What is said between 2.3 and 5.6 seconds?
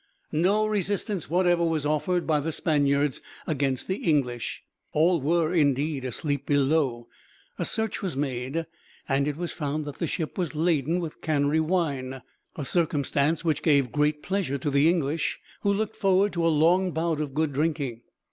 the Spaniards against the English. All were,